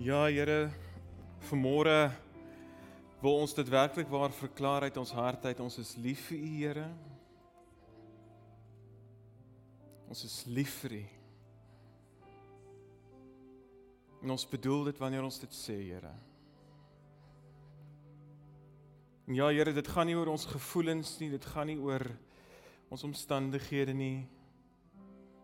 [0.00, 0.70] Ja, Here,
[1.44, 2.08] vanmôre
[3.20, 6.52] wil ons dit werklik waar verklaar uit ons hart uit ons is lief vir U,
[6.62, 6.86] Here.
[10.08, 11.02] Ons is lief vir U.
[14.24, 16.16] En ons bedoel dit wanneer ons dit sê, Here.
[19.28, 22.08] Ja, Here, dit gaan nie oor ons gevoelens nie, dit gaan nie oor
[22.88, 24.24] ons omstandighede nie.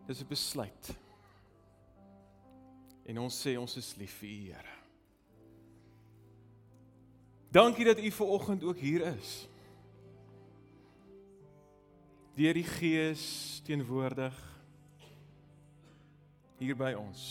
[0.09, 0.97] Dis 'n besluit.
[3.07, 4.75] En ons sê ons is lief vir U, Here.
[7.55, 9.47] Dankie dat U ver oggend ook hier is.
[12.37, 13.23] Deur die Gees
[13.65, 14.35] teenwoordig
[16.59, 17.21] hier by ons.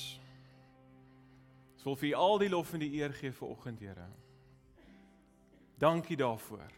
[1.76, 4.08] Ons wil vir U al die lof en die eer gee vir oggend, Here.
[5.78, 6.72] Dankie daarvoor.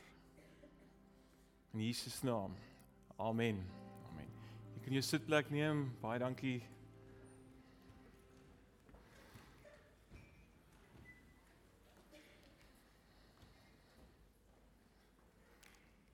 [1.73, 2.57] In Jesus naam.
[3.17, 3.63] Amen.
[4.11, 4.33] Amen.
[4.75, 5.87] Jy kan jou sitplek neem.
[6.03, 6.59] Baie dankie.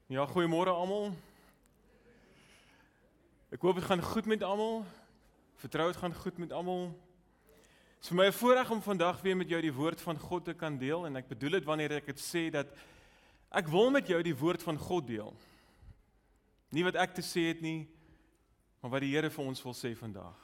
[0.07, 1.15] Ja, goeiemôre almal.
[3.49, 4.83] Ek hoop dit gaan goed met almal.
[5.57, 6.91] Vertrou dit gaan goed met almal.
[6.93, 10.45] Dit is vir my 'n voorreg om vandag weer met jou die woord van God
[10.45, 12.67] te kan deel en ek bedoel dit wanneer ek dit sê dat
[13.51, 15.35] ek wil met jou die woord van God deel.
[16.71, 17.89] Nie wat ek te sê het nie,
[18.83, 20.37] maar wat die Here vir ons wil sê vandag.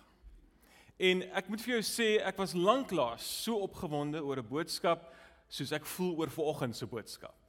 [0.97, 5.13] En ek moet vir jou sê ek was lanklaas so opgewonde oor 'n boodskap
[5.49, 7.40] soos ek voel oor vanoggend se boodskap.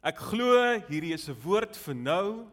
[0.00, 0.54] Ek glo
[0.88, 2.46] hierdie is 'n woord vir nou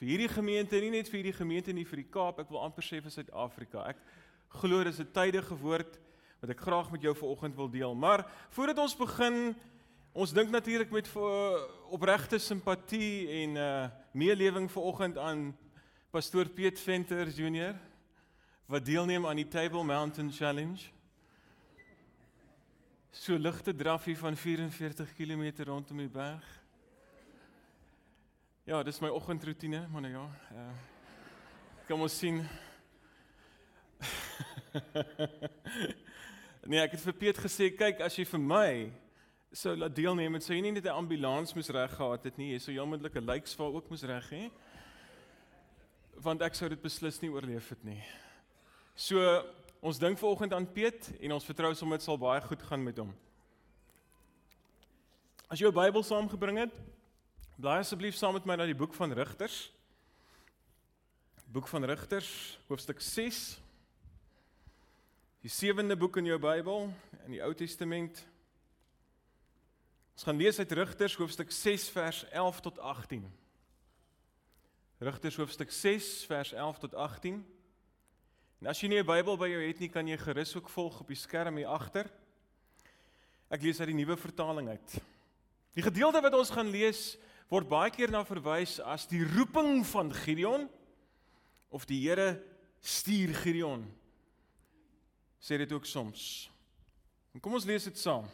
[0.00, 2.82] vir hierdie gemeente, nie net vir hierdie gemeente nie vir die Kaap, ek wil amper
[2.82, 3.86] sê vir Suid-Afrika.
[3.86, 3.96] Ek
[4.50, 5.96] glo dis 'n tydige woord
[6.40, 7.94] wat ek graag met jou vanoggend wil deel.
[7.94, 9.54] Maar voordat ons begin,
[10.12, 11.08] ons dink natuurlik met
[11.88, 15.56] opregte simpatie en uh meelewing vanoggend aan
[16.10, 17.74] pastoor Piet Venter Junior
[18.66, 20.93] wat deelneem aan die Table Mountain Challenge.
[23.14, 26.46] So ligte draffie van 44 km rondom die berg.
[28.66, 30.24] Ja, dis my oggendroetine, maar nou ja.
[30.50, 30.64] Uh,
[31.86, 32.40] kom ons sien.
[36.66, 38.68] nee, ek het vir Piet gesê, kyk, as jy vir my
[39.54, 42.58] sou laat deelneem, sou jy nie net 'n ambulans moes reg gehad het nie, jy
[42.58, 44.50] sou heeltemal 'n lijksval ook moes reg hê.
[46.18, 48.02] Want ek sou dit beslis nie oorleef het nie.
[48.96, 49.22] So
[49.84, 52.96] Ons dink vanoggend aan Piet en ons vertrou sommer dit sal baie goed gaan met
[52.96, 53.10] hom.
[55.44, 56.78] As jy jou Bybel saamgebring het,
[57.60, 59.58] blaai asseblief saam met my na die boek van Rigters.
[61.52, 62.30] Boek van Rigters,
[62.70, 63.42] hoofstuk 6.
[65.44, 66.88] Die sewende boek in jou Bybel
[67.26, 68.24] in die Ou Testament.
[70.16, 73.28] Ons gaan lees uit Rigters hoofstuk 6 vers 11 tot 18.
[75.04, 77.44] Rigters hoofstuk 6 vers 11 tot 18.
[78.64, 81.00] En as jy nie 'n Bybel by jou het nie, kan jy gerus ook volg
[81.00, 82.08] op die skerm hier agter.
[83.50, 85.02] Ek lees uit die nuwe vertaling uit.
[85.74, 87.18] Die gedeelte wat ons gaan lees
[87.50, 90.70] word baie keer na verwys as die roeping van Gideon
[91.68, 92.42] of die Here
[92.80, 93.84] stuur Gideon.
[95.38, 96.48] Sê dit ook soms.
[97.34, 98.24] En kom ons lees dit saam.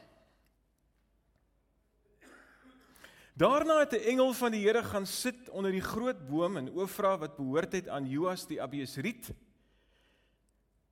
[3.35, 7.19] Daarna het 'n engel van die Here gaan sit onder die groot boom in Ofra
[7.19, 9.35] wat behoort het aan Joas die Abiesriet.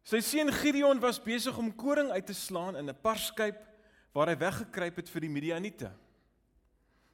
[0.08, 3.58] Sy seun Gideon was besig om koring uit te slaan in 'n parskyp
[4.14, 5.90] waar hy weggekruip het vir die Midianiete.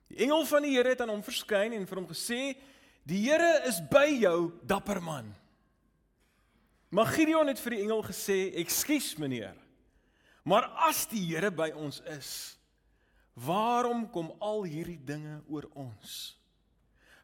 [0.08, 2.54] Die engel van die Here het aan hom verskyn en vir hom gesê:
[3.04, 5.34] "Die Here is by jou, dapper man."
[6.90, 9.56] Maar Gideon het vir die engel gesê: "Ekskuus, meneer.
[10.44, 12.56] Maar as die Here by ons is,
[13.34, 16.38] waarom kom al hierdie dinge oor ons?"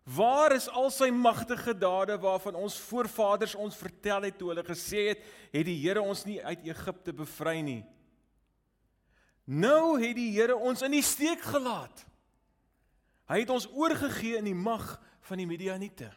[0.05, 5.11] Waar is al sy magtige dade waarvan ons voorvaders ons vertel het toe hulle gesê
[5.13, 7.83] het, het die Here ons nie uit Egipte bevry nie.
[9.45, 12.07] Nou het die Here ons in die steek gelaat.
[13.31, 14.97] Hy het ons oorgegee in die mag
[15.29, 16.11] van die Midianiete.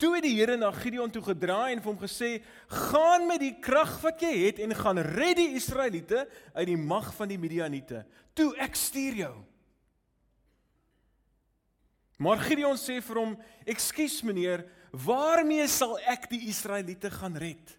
[0.00, 2.30] Toe het die Here na Gideon toe gedraai en vir hom gesê:
[2.68, 7.12] "Gaan met die krag wat jy het en gaan red die Israeliete uit die mag
[7.14, 8.06] van die Midianiete.
[8.32, 9.36] Toe ek stuur jou."
[12.20, 17.78] Maar Gideon sê vir hom: "Ekskuus meneer, waarmee sal ek die Israeliete gaan red?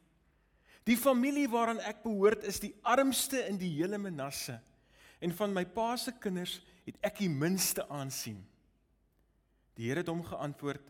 [0.84, 4.58] Die familie waaraan ek behoort is die armste in die hele Manasse
[5.22, 6.58] en van my pa se kinders
[6.88, 8.42] het ek die minste aansien."
[9.78, 10.90] Die Here het hom geantwoord: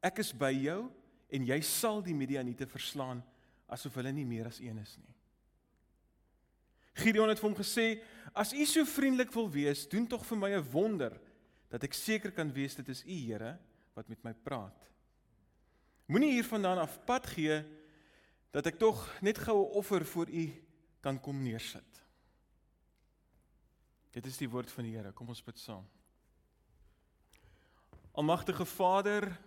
[0.00, 0.86] "Ek is by jou
[1.28, 3.24] en jy sal die Midianiete verslaan
[3.66, 5.14] asof hulle nie meer as een is nie."
[6.94, 8.00] Gideon het vir hom gesê:
[8.32, 11.25] "As u so vriendelik wil wees, doen tog vir my 'n wonder."
[11.68, 13.56] Dat ek seker kan wees dit is U Here
[13.96, 14.86] wat met my praat.
[16.06, 17.62] Moenie hiervandaan af pad gee
[18.54, 20.46] dat ek tog net gou 'n offer vir u
[21.00, 22.02] kan kom neersit.
[24.10, 25.12] Dit is die woord van die Here.
[25.12, 25.84] Kom ons bid saam.
[28.12, 29.38] Almagtige Vader,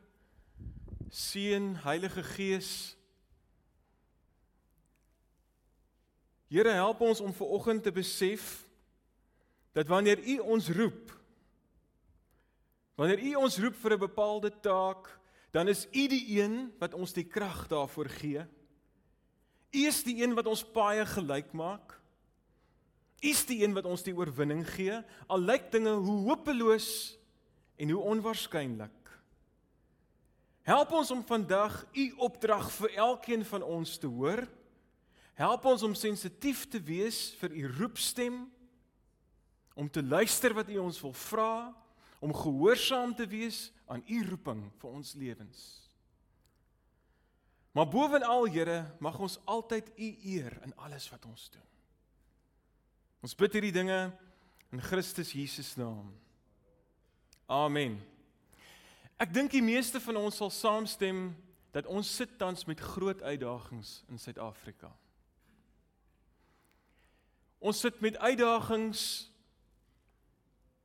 [1.09, 2.95] Seun, Heilige Gees.
[6.47, 8.69] Here, help ons om ver oggend te besef
[9.71, 11.18] dat wanneer U ons roep,
[12.99, 15.07] wanneer U ons roep vir 'n bepaalde taak,
[15.51, 18.43] dan is U die een wat ons die krag daarvoor gee.
[19.71, 21.95] U is die een wat ons paie gelyk maak.
[23.23, 25.03] U is die een wat ons die oorwinning gee.
[25.27, 27.17] Al lyk dinge hoe hopeloos
[27.77, 28.91] en hoe onwaarskynlik.
[30.61, 34.43] Help ons om vandag u opdrag vir elkeen van ons te hoor.
[35.33, 38.51] Help ons om sensitief te wees vir u roepstem.
[39.73, 41.73] Om te luister wat u ons wil vra,
[42.19, 45.89] om gehoorsaam te wees aan u roeping vir ons lewens.
[47.71, 51.67] Maar bovenal, Here, mag ons altyd U eer in alles wat ons doen.
[53.21, 53.99] Ons bid hierdie dinge
[54.73, 56.09] in Christus Jesus naam.
[57.45, 57.99] Amen.
[59.19, 61.29] Ek dink die meeste van ons sal saamstem
[61.75, 64.89] dat ons sit tans met groot uitdagings in Suid-Afrika.
[67.59, 69.28] Ons sit met uitdagings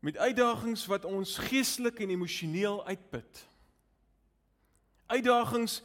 [0.05, 3.47] met uitdagings wat ons geestelik en emosioneel uitput.
[5.07, 5.81] Uitdagings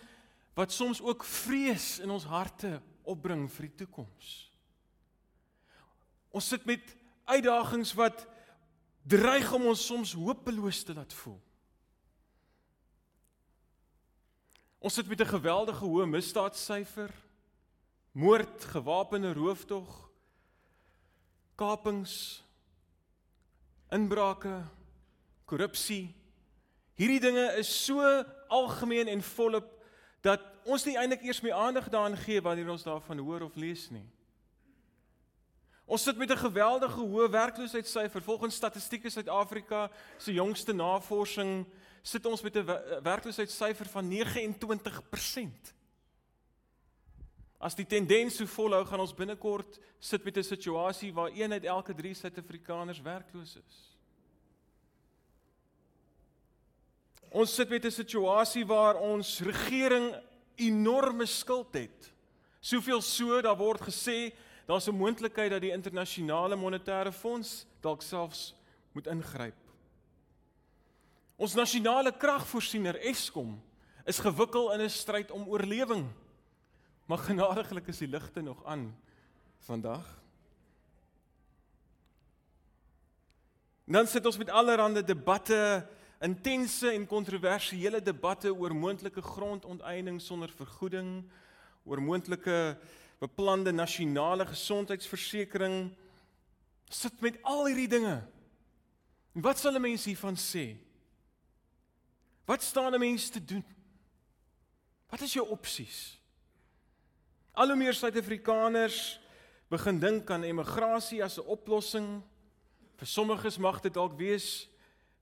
[0.54, 4.34] wat soms ook vrees in ons harte opbring vir die toekoms.
[6.36, 6.84] Ons sit met
[7.32, 8.26] uitdagings wat
[9.08, 11.40] dreig om ons soms hopeloos te laat voel.
[14.80, 17.12] Ons sit met 'n geweldige hoë misdaadsyfer,
[18.12, 20.12] moord, gewapende rooftog,
[21.56, 22.44] kapings,
[23.90, 24.62] inbrake,
[25.46, 26.16] korrupsie.
[27.00, 28.04] Hierdie dinge is so
[28.48, 29.68] algemeen en volop
[30.22, 33.88] dat ons nie eintlik eers meer aandag daaraan gee wanneer ons daarvan hoor of lees
[33.90, 34.06] nie.
[35.90, 38.22] Ons sit met 'n geweldige hoë werkloosheidssyfer.
[38.22, 41.66] Volgens Statistiek Suid-Afrika se jongste navorsing
[42.02, 42.66] sit ons met 'n
[43.04, 45.74] werkloosheidssyfer van 29%.
[47.60, 51.66] As die tendens so volhou, gaan ons binnekort sit met 'n situasie waar een uit
[51.66, 53.98] elke 3 Suid-Afrikaners werkloos is.
[57.30, 60.16] Ons sit met 'n situasie waar ons regering
[60.56, 62.14] enorme skuld het.
[62.60, 64.34] Soveel so dat word gesê
[64.66, 68.56] daar's 'n moontlikheid dat die internasionale monetêre fonds dalk selfs
[68.94, 69.56] moet ingryp.
[71.36, 73.62] Ons nasionale kragvoorsiener Eskom
[74.06, 76.10] is gewikkel in 'n stryd om oorlewing.
[77.10, 78.98] Maar genadiglik is die ligte nog aan
[79.66, 80.06] vandag.
[83.84, 85.88] Dan sit ons met allerlei debatte
[86.22, 91.24] intense en kontroversiële debatte oor moontlike grondonteiening sonder vergoeding,
[91.84, 92.78] oor moontlike
[93.18, 95.90] beplande nasionale gesondheidsversekering
[96.90, 98.22] sit met al hierdie dinge.
[99.34, 100.78] En wat sal 'n mens hiervan sê?
[102.46, 103.66] Wat staan 'n mens te doen?
[105.10, 106.19] Wat is jou opsies?
[107.60, 109.20] Al hoe meer Suid-Afrikaners
[109.68, 112.24] begin dink aan emigrasie as 'n oplossing.
[112.96, 114.70] Vir sommiges mag dit dalk wees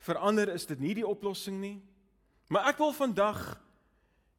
[0.06, 1.78] Vir ander is dit nie die oplossing nie.
[2.54, 3.42] Maar ek wil vandag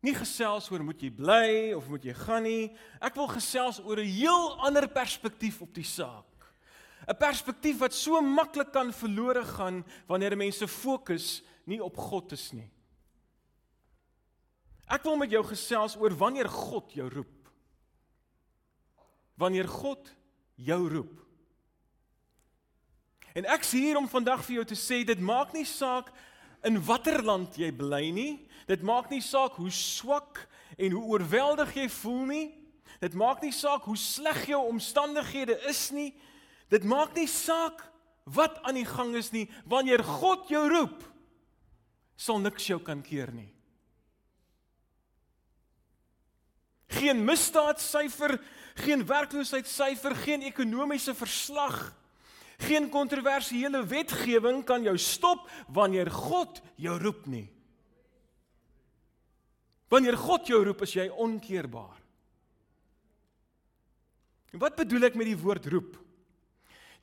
[0.05, 2.71] nie gesels oor moet jy bly of moet jy gaan nie.
[3.03, 6.25] Ek wil gesels oor 'n heel ander perspektief op die saak.
[7.09, 12.53] 'n Perspektief wat so maklik kan verlore gaan wanneer mense fokus nie op God is
[12.53, 12.71] nie.
[14.89, 17.38] Ek wil met jou gesels oor wanneer God jou roep.
[19.39, 20.11] Wanneer God
[20.59, 21.15] jou roep.
[23.39, 26.11] En ek is hier om vandag vir jou te sê dit maak nie saak
[26.67, 28.33] in watter land jy bly nie.
[28.67, 30.43] Dit maak nie saak hoe swak
[30.77, 32.47] en hoe oorweldig jy voel nie.
[32.99, 36.11] Dit maak nie saak hoe sleg jou omstandighede is nie.
[36.73, 37.85] Dit maak nie saak
[38.29, 39.47] wat aan die gang is nie.
[39.71, 41.05] Wanneer God jou roep,
[42.19, 43.53] sal niks jou kan keer nie.
[46.99, 48.39] Geen misdaadsyfer,
[48.79, 51.95] geen werkloosheidssyfer, geen ekonomiese verslag
[52.59, 57.47] Geen kontroversiële wetgewing kan jou stop wanneer God jou roep nie.
[59.89, 61.95] Wanneer God jou roep, is jy onkeerbaar.
[64.53, 65.95] En wat bedoel ek met die woord roep?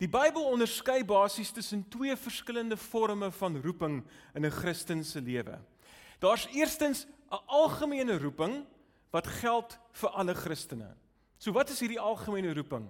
[0.01, 4.03] Die Bybel onderskei basies tussen twee verskillende forme van roeping
[4.35, 5.57] in 'n Christen se lewe.
[6.19, 8.65] Daar's eerstens 'n algemene roeping
[9.11, 10.95] wat geld vir alle Christene.
[11.45, 12.87] So wat is hierdie algemene roeping?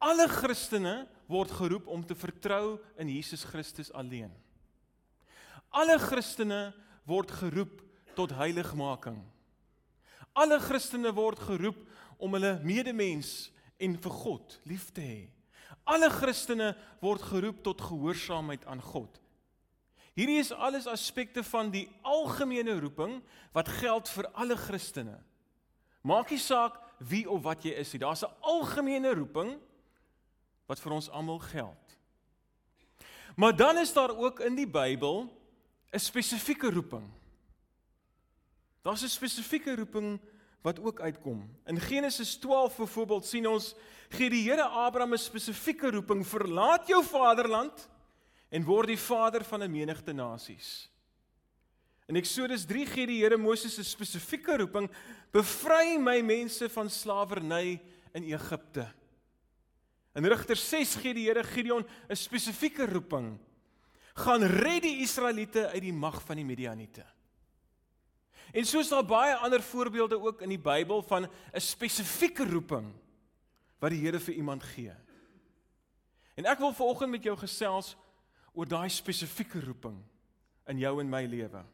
[0.00, 4.30] Alle Christene word geroep om te vertrou in Jesus Christus alleen.
[5.68, 6.70] Alle Christene
[7.04, 7.82] word geroep
[8.16, 9.20] tot heiligmaking.
[10.32, 11.84] Alle Christene word geroep
[12.16, 15.20] om hulle medemens en vir God lief te hê.
[15.84, 16.72] Alle Christene
[17.04, 19.20] word geroep tot gehoorsaamheid aan God.
[20.16, 23.18] Hierdie is alles aspekte van die algemene roeping
[23.52, 25.20] wat geld vir alle Christene.
[26.00, 28.00] Maak nie saak wie of wat jy is nie.
[28.02, 29.58] Daar's 'n algemene roeping
[30.66, 31.96] wat vir ons almal geld.
[33.36, 35.32] Maar dan is daar ook in die Bybel
[35.92, 37.10] 'n spesifieke roeping.
[38.82, 40.20] Daar's 'n spesifieke roeping
[40.60, 41.56] wat ook uitkom.
[41.66, 43.74] In Genesis 12 byvoorbeeld sien ons
[44.08, 47.88] gee die Here Abraham 'n spesifieke roeping: "Verlaat jou vaderland
[48.48, 50.90] en word die vader van 'n menigte nasies."
[52.10, 54.90] In Eksodus 3 gee die Here Moses 'n spesifieke roeping:
[55.30, 57.80] "Bevry my mense van slawerny
[58.12, 58.92] in Egipte."
[60.14, 63.38] In Rigter 6 gee die Here Gideon 'n spesifieke roeping:
[64.14, 67.06] "Gaan red die Israeliete uit die mag van die Midianiete."
[68.52, 72.92] En soos daar baie ander voorbeelde ook in die Bybel van 'n spesifieke roeping
[73.78, 74.92] wat die Here vir iemand gee.
[76.34, 77.96] En ek wil vanoggend met jou gesels
[78.52, 80.02] oor daai spesifieke roeping
[80.66, 81.64] in jou en my lewe.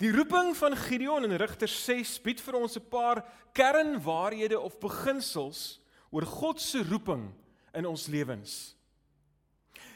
[0.00, 3.20] Die roeping van Gideon in Rigters 6 bied vir ons 'n paar
[3.52, 7.34] kernwaarhede of beginsels oor God se roeping
[7.74, 8.76] in ons lewens.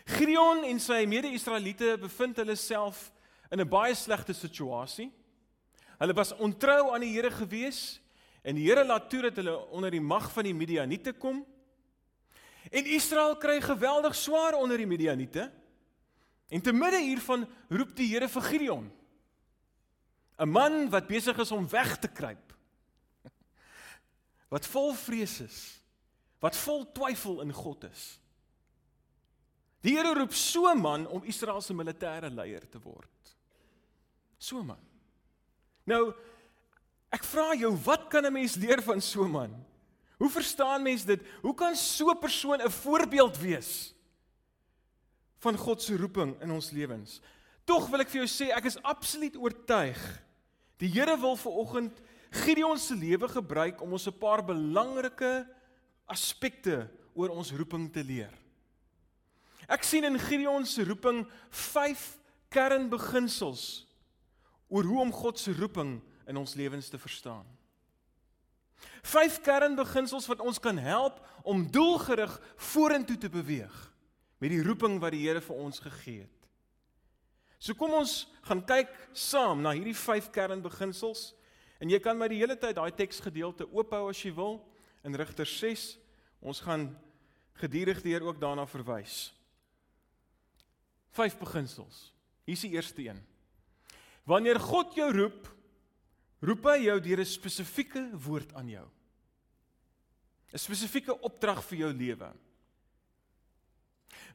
[0.05, 3.13] Gideon en sy mede-Israeliete bevind hulle self
[3.51, 5.11] in 'n baie slegte situasie.
[5.99, 8.01] Hulle was ontrou aan die Here gewees
[8.43, 11.47] en die Here laat toe dat hulle onder die mag van die Midianiete kom.
[12.71, 15.51] En Israel kry geweldig swaar onder die Midianiete.
[16.51, 18.93] En te midde hiervan roep die Here vir Gideon
[20.39, 22.53] 'n man wat besig is om weg te kruip.
[24.49, 25.81] Wat vol vrees is.
[26.39, 28.21] Wat vol twyfel in God is.
[29.85, 33.37] Die Here roep so 'n man om Israel se militêre leier te word.
[34.39, 34.85] So 'n man.
[35.85, 36.15] Nou
[37.11, 39.67] ek vra jou, wat kan 'n mens leer van so 'n man?
[40.19, 41.21] Hoe verstaan mens dit?
[41.43, 43.95] Hoe kan so 'n persoon 'n voorbeeld wees
[45.39, 47.21] van God se roeping in ons lewens?
[47.65, 50.01] Tog wil ek vir jou sê ek is absoluut oortuig
[50.83, 52.01] Die Here wil ver oggend
[52.35, 55.47] Gideon se lewe gebruik om ons 'n paar belangrike
[56.07, 58.33] aspekte oor ons roeping te leer.
[59.69, 62.19] Ek sien in Gideon se roeping 5
[62.51, 63.87] kernbeginsels
[64.69, 67.47] oor hoe om God se roeping in ons lewens te verstaan.
[69.03, 73.93] 5 kernbeginsels wat ons kan help om doelgerig vorentoe te beweeg
[74.39, 76.34] met die roeping wat die Here vir ons gegee het.
[77.65, 81.31] So kom ons gaan kyk saam na hierdie vyf kernbeginsels
[81.81, 84.59] en jy kan my die hele tyd daai teksgedeelte oophou as jy wil
[85.05, 85.95] in Rigter 6.
[86.45, 86.91] Ons gaan
[87.57, 89.31] gedurig deur ook daarna verwys.
[91.17, 92.11] Vyf beginsels.
[92.45, 93.23] Hier is die eerste een.
[94.29, 95.49] Wanneer God jou roep,
[96.45, 98.89] roep hy jou deur 'n spesifieke woord aan jou.
[100.53, 102.29] 'n Spesifieke opdrag vir jou lewe.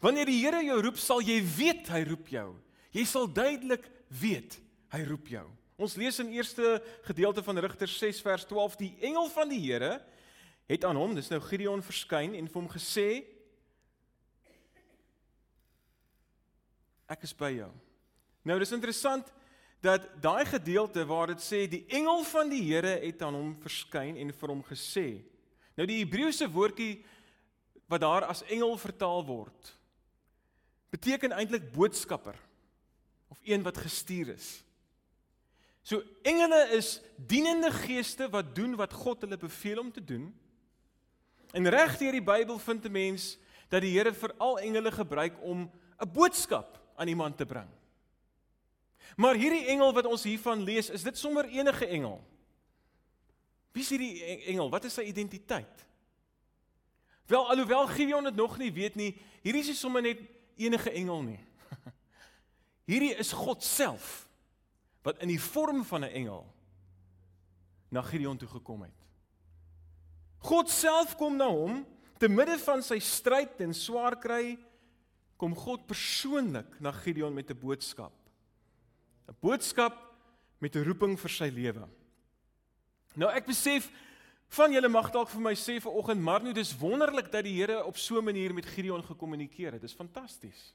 [0.01, 2.55] Wanneer die Here jou roep, sal jy weet hy roep jou.
[2.95, 4.57] Jy sal duidelik weet
[4.93, 5.45] hy roep jou.
[5.79, 9.99] Ons lees in eerste gedeelte van Rigters 6 vers 12 die engel van die Here
[10.69, 13.09] het aan hom, dis nou Gideon verskyn en vir hom gesê
[17.09, 17.69] Ek is by jou.
[18.45, 19.31] Nou dis interessant
[19.81, 24.19] dat daai gedeelte waar dit sê die engel van die Here het aan hom verskyn
[24.19, 25.07] en vir hom gesê.
[25.79, 26.99] Nou die Hebreëse woordjie
[27.89, 29.73] wat daar as engel vertaal word
[30.93, 32.37] beteken eintlik boodskapper
[33.29, 34.63] of een wat gestuur is.
[35.81, 40.27] So engele is dienende geeste wat doen wat God hulle beveel om te doen.
[41.51, 43.37] En reg deur die Bybel vind 'n mens
[43.69, 47.69] dat die Here veral engele gebruik om 'n boodskap aan iemand te bring.
[49.15, 52.21] Maar hierdie engel wat ons hiervan lees, is dit sommer enige engel?
[53.71, 54.69] Wie is hierdie engel?
[54.69, 55.85] Wat is sy identiteit?
[57.25, 60.21] Wel alhoewel Gideon dit nog nie weet nie, hierdie is sommer net
[60.55, 61.39] enige engel nie.
[62.89, 64.25] Hierdie is God self
[65.05, 66.45] wat in die vorm van 'n engel
[67.89, 68.97] na Gideon toe gekom het.
[70.39, 71.85] God self kom na hom
[72.17, 74.57] te midde van sy stryd en swaar kry
[75.37, 78.13] kom God persoonlik na Gideon met 'n boodskap.
[79.27, 79.95] 'n Boodskap
[80.59, 81.87] met 'n roeping vir sy lewe.
[83.15, 83.91] Nou ek besef
[84.47, 87.85] van julle mag dalk vir my sê vanoggend maar nou dis wonderlik dat die Here
[87.85, 89.81] op so 'n manier met Gideon gekommunikeer het.
[89.81, 90.73] Dis fantasties.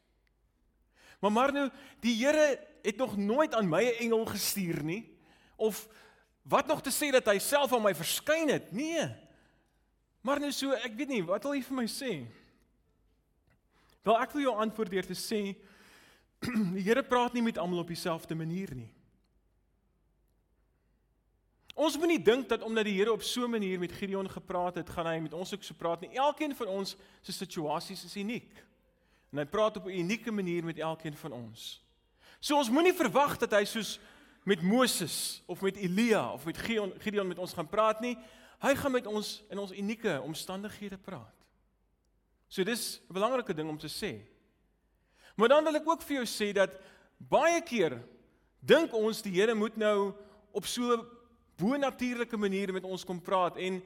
[1.24, 1.70] Maar maar nou,
[2.04, 5.16] die Here het nog nooit aan my 'n engel gestuur nie
[5.56, 5.88] of
[6.42, 8.72] wat nog te sê dat hy self aan my verskyn het.
[8.72, 9.08] Nee.
[10.20, 12.26] Maar nou so, ek weet nie, wat wil hy vir my sê?
[14.02, 15.56] Wel ek wil jou antwoord deur te sê
[16.76, 18.92] die Here praat nie met almal op dieselfde manier nie.
[21.74, 24.90] Ons moenie dink dat omdat die Here op so 'n manier met Gideon gepraat het,
[24.90, 26.10] gaan hy met ons ook so praat nie.
[26.10, 28.64] Elkeen van ons se situasies is uniek.
[29.34, 31.82] En hy praat op 'n unieke manier met elkeen van ons.
[32.38, 33.98] So ons moenie verwag dat hy soos
[34.44, 38.18] met Moses of met Elia of met Gideon, Gideon met ons gaan praat nie.
[38.60, 41.34] Hy gaan met ons in ons unieke omstandighede praat.
[42.48, 44.22] So dis 'n belangrike ding om te sê.
[45.34, 46.70] Maar dan wil ek ook vir jou sê dat
[47.18, 48.02] baie keer
[48.60, 50.14] dink ons die Here moet nou
[50.52, 51.06] op so
[51.56, 53.82] bonatuurlike maniere met ons kom praat en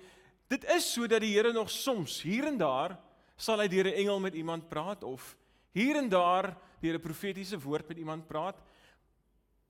[0.48, 2.98] dit is sodat die Here nog soms hier en daar
[3.38, 5.36] sal hy deur 'n engel met iemand praat of
[5.72, 8.58] hier en daar deur 'n profetiese woord met iemand praat.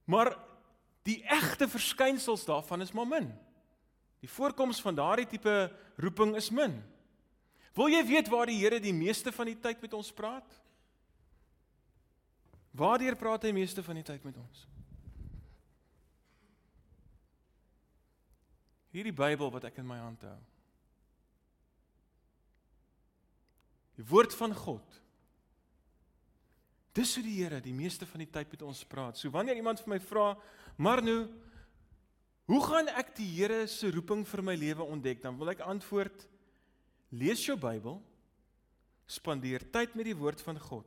[0.05, 0.39] Maar
[1.03, 3.39] die egte verskynsels daarvan is maar min.
[4.21, 6.83] Die voorkoms van daardie tipe roeping is min.
[7.75, 10.63] Wil jy weet waar die Here die meeste van die tyd met ons praat?
[12.71, 14.67] Waardeur praat hy meeste van die tyd met ons?
[18.91, 20.39] Hierdie Bybel wat ek in my hand hou.
[23.99, 24.99] Die woord van God.
[26.95, 29.19] Dis hoe die Here die meeste van die tyd met ons praat.
[29.19, 30.39] So wanneer iemand vir my vra,
[30.77, 31.29] "Maar nou,
[32.47, 36.29] hoe gaan ek die Here se roeping vir my lewe ontdek?" dan wil ek antwoord:
[37.11, 38.03] Lees jou Bybel.
[39.07, 40.87] Spandeer tyd met die woord van God.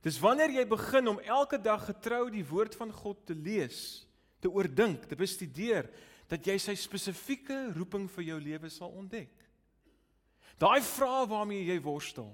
[0.00, 4.06] Dis wanneer jy begin om elke dag getrou die woord van God te lees,
[4.40, 5.88] te oordink, te bestudeer,
[6.28, 9.43] dat jy sy spesifieke roeping vir jou lewe sal ontdek.
[10.60, 12.30] Daai vrae waarmee jy worstel.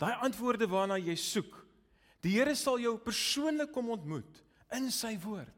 [0.00, 1.60] Daai antwoorde waarna jy soek.
[2.24, 4.40] Die Here sal jou persoonlik kom ontmoet
[4.74, 5.52] in sy woord.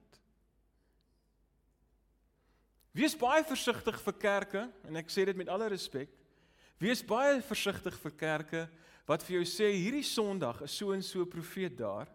[2.97, 6.11] Wees baie versigtig vir kerke en ek sê dit met alle respek.
[6.81, 8.63] Wees baie versigtig vir kerke
[9.09, 12.09] wat vir jou sê hierdie Sondag is so en so profeet daar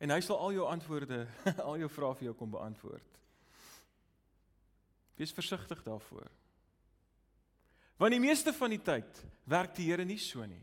[0.00, 1.22] en hy sal al jou antwoorde,
[1.68, 3.20] al jou vrae vir jou kom beantwoord.
[5.16, 6.28] Wees versigtig daarvoor.
[7.96, 10.62] Want die meeste van die tyd werk die Here nie so nie.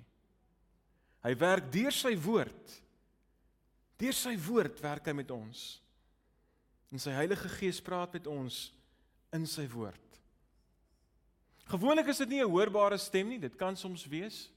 [1.24, 2.76] Hy werk deur sy woord.
[4.02, 5.64] Deur sy woord werk hy met ons.
[6.94, 8.68] En sy Heilige Gees praat met ons
[9.34, 10.00] in sy woord.
[11.72, 14.52] Gewoonlik is dit nie 'n hoorbare stem nie, dit kan soms wees.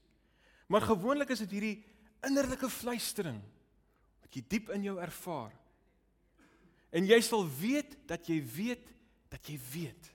[0.67, 1.83] Maar gewoonlik is dit hierdie
[2.27, 3.41] innerlike fluistering
[4.21, 5.53] wat jy diep in jou ervaar.
[6.91, 8.93] En jy sal weet dat jy weet
[9.29, 10.11] dat jy weet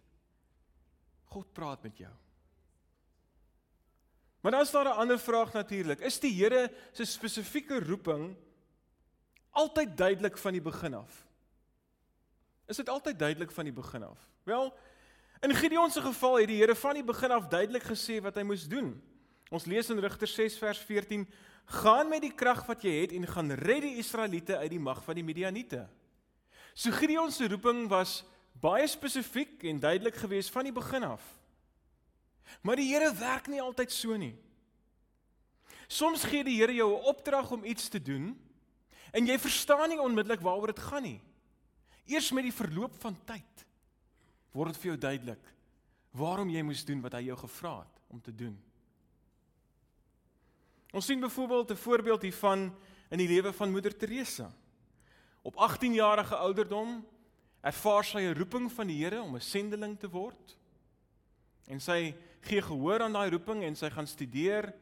[1.32, 2.12] God praat met jou.
[4.42, 6.00] Maar dan is daar 'n ander vraag natuurlik.
[6.00, 8.36] Is die Here se spesifieke roeping
[9.50, 11.26] altyd duidelik van die begin af?
[12.66, 14.18] Is dit altyd duidelik van die begin af?
[14.42, 14.74] Wel,
[15.40, 18.42] in Gideon se geval het die Here van die begin af duidelik gesê wat hy
[18.42, 19.02] moes doen.
[19.50, 21.28] Ons lees in Rigters 6 vers 14:
[21.64, 25.04] "Gaan met die krag wat jy het en gaan red die Israeliete uit die mag
[25.04, 25.88] van die Midianiete."
[26.74, 31.41] So Gideon se roeping was baie spesifiek en duidelik gewees van die begin af.
[32.60, 34.36] Maar die Here werk nie altyd so nie.
[35.88, 38.38] Soms gee die Here jou 'n opdrag om iets te doen
[39.12, 41.20] en jy verstaan nie onmiddellik waaroor dit gaan nie.
[42.06, 43.66] Eers met die verloop van tyd
[44.52, 45.52] word dit vir jou duidelik
[46.12, 48.56] waarom jy moes doen wat hy jou gevra het om te doen.
[50.92, 52.74] Ons sien byvoorbeeld 'n voorbeeld hiervan
[53.10, 54.52] in die lewe van Moeder Teresa.
[55.42, 57.06] Op 18 jarige ouderdom
[57.60, 60.56] ervaar sy 'n roeping van die Here om 'n sendeling te word.
[61.66, 62.14] En sy
[62.46, 64.72] gee gehoor aan daai roeping en sy gaan studeer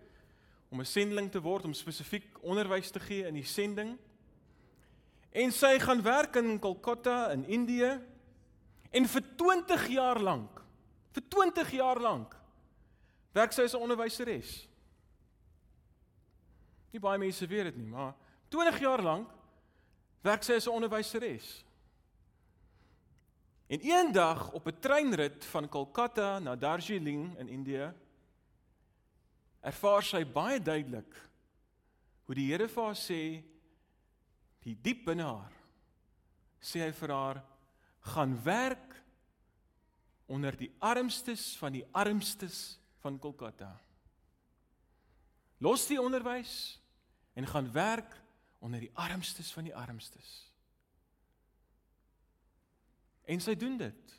[0.71, 3.99] om 'n sendeling te word, om spesifiek onderwys te gee in die sending.
[5.33, 8.01] En sy gaan werk in Kolkata in Indië
[8.91, 10.63] en vir 20 jaar lank,
[11.13, 12.37] vir 20 jaar lank
[13.33, 14.69] werk sy as 'n onderwyseres.
[16.93, 18.15] Nie baie mense weet dit nie, maar
[18.49, 19.31] 20 jaar lank
[20.23, 21.65] werk sy as 'n onderwyseres.
[23.71, 27.95] En eendag op 'n treinrit van Kolkata na Darjeeling in Indië
[29.61, 31.29] ervaar sy baie duidelik
[32.25, 33.45] hoe die Here vir haar sê
[34.59, 35.53] die diep binne haar
[36.61, 37.45] sê hy vir haar
[38.01, 39.05] gaan werk
[40.27, 43.81] onder die armstes van die armstes van Kolkata.
[45.59, 46.81] Los die onderwys
[47.35, 48.17] en gaan werk
[48.59, 50.50] onder die armstes van die armstes.
[53.31, 54.17] En sy doen dit.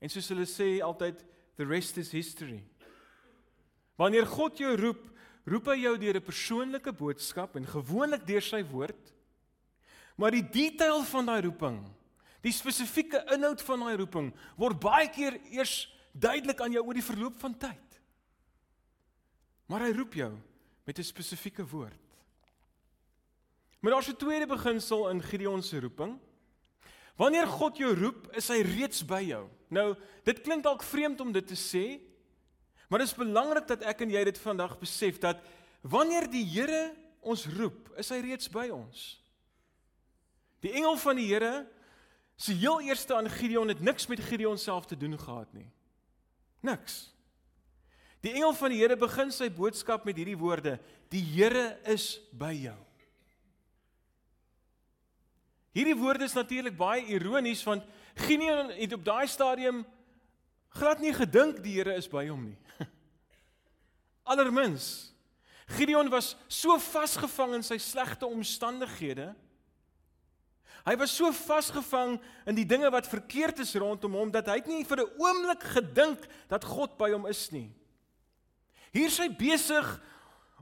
[0.00, 1.22] En soos hulle sê altyd
[1.60, 2.62] the rest is history.
[4.00, 5.06] Wanneer God jou roep,
[5.46, 9.12] roep hy jou deur 'n persoonlike boodskap en gewoonlik deur sy woord.
[10.16, 11.78] Maar die detail van daai roeping,
[12.42, 17.04] die spesifieke inhoud van daai roeping word baie keer eers duidelik aan jou oor die
[17.04, 18.00] verloop van tyd.
[19.68, 20.32] Maar hy roep jou
[20.84, 22.08] met 'n spesifieke woord.
[23.80, 26.18] Maar daar's 'n tweede beginsel in Gideon se roeping.
[27.18, 29.44] Wanneer God jou roep, is hy reeds by jou.
[29.70, 29.94] Nou,
[30.26, 32.00] dit klink dalk vreemd om dit te sê,
[32.90, 35.42] maar dit is belangrik dat ek en jy dit vandag besef dat
[35.86, 39.20] wanneer die Here ons roep, is hy reeds by ons.
[40.64, 41.66] Die engel van die Here
[42.40, 45.68] se heel eerste aan Gideon het niks met Gideon self te doen gehad nie.
[46.64, 47.10] Niks.
[48.24, 50.78] Die engel van die Here begin sy boodskap met hierdie woorde:
[51.12, 52.76] Die Here is by jou.
[55.76, 57.86] Hierdie woorde is natuurlik baie ironies want
[58.26, 59.84] Gideon het op daai stadium
[60.74, 62.58] glad nie gedink die Here is by hom nie.
[64.30, 65.10] Allermins
[65.70, 69.28] Gideon was so vasgevang in sy slegte omstandighede.
[70.82, 72.16] Hy was so vasgevang
[72.48, 76.26] in die dinge wat verkeerd is rondom hom dat hy nie vir 'n oomblik gedink
[76.48, 77.70] dat God by hom is nie.
[78.90, 79.86] Hier sy besig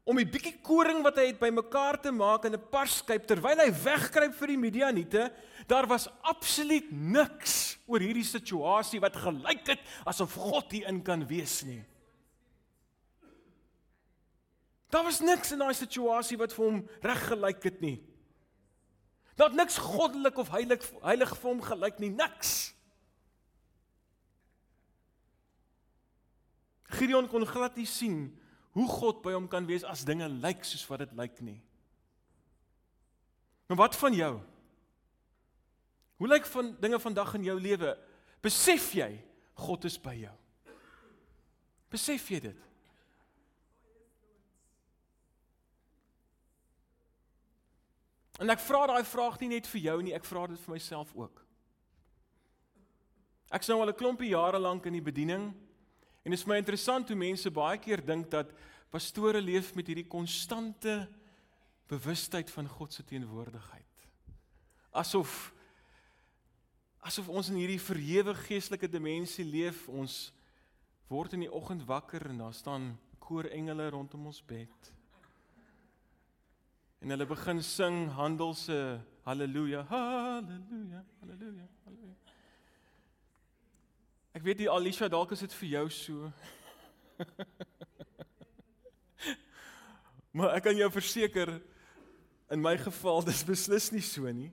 [0.09, 3.68] om die bietjie koring wat hy het bymekaar te maak in 'n parskyp terwyl hy
[3.68, 5.33] wegkruip vir die Midianiete,
[5.68, 11.27] daar was absoluut niks oor hierdie situasie wat gelyk het asof God hier in kan
[11.29, 11.85] wees nie.
[14.88, 18.01] Daar was niks in daai situasie wat vir hom reg gelyk het nie.
[19.37, 22.73] Daar het niks goddelik of heilig heilig vir hom gelyk nie, niks.
[26.97, 28.33] Gideon kon glad nie sien
[28.78, 31.58] hoe God by hom kan wees as dinge lyk soos wat dit lyk nie.
[33.66, 34.36] Maar wat van jou?
[36.22, 37.96] Hoe lyk van dinge vandag in jou lewe?
[38.42, 39.10] Besef jy
[39.58, 40.34] God is by jou?
[41.90, 42.64] Besef jy dit?
[48.38, 51.10] En ek vra daai vraag nie net vir jou nie, ek vra dit vir myself
[51.18, 51.42] ook.
[53.50, 55.50] Ek sou al 'n klompie jare lank in die bediening
[56.22, 58.50] En dit is my interessant hoe mense baie keer dink dat
[58.90, 61.09] pastore leef met hierdie konstante
[61.88, 64.09] bewustheid van God se teenwoordigheid.
[64.90, 65.52] Asof
[67.09, 70.33] asof ons in hierdie verhewe geestelike dimensie leef, ons
[71.09, 72.90] word in die oggend wakker en daar staan
[73.22, 74.90] koorengele rondom ons bed.
[77.00, 78.76] En hulle begin sing handel se
[79.24, 82.16] haleluja, haleluja, haleluja, haleluja.
[84.38, 86.29] Ek weet die Alicia dalk is dit vir jou so.
[90.38, 91.51] maar ek kan jou verseker
[92.55, 94.53] in my geval dis beslis nie so nie.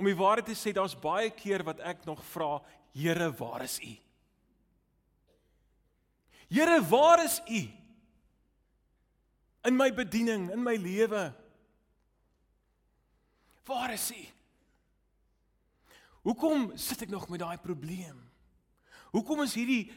[0.00, 2.56] Om die waarheid te sê, daar's baie keer wat ek nog vra,
[2.96, 3.92] Here, waar is U?
[6.56, 7.62] Here, waar is U?
[9.68, 11.34] In my bediening, in my lewe.
[13.68, 14.24] Waar is U?
[16.22, 18.18] Hoekom sit ek nog met daai probleem?
[19.12, 19.90] Hoekom is hierdie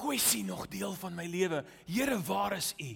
[0.00, 1.62] kwessie nog deel van my lewe?
[1.86, 2.92] Here, waar is U?